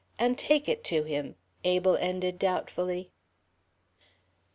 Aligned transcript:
And 0.17 0.35
take 0.35 0.67
it 0.67 0.83
to 0.85 1.03
him...." 1.03 1.35
Abel 1.63 1.95
ended 1.95 2.39
doubtfully. 2.39 3.11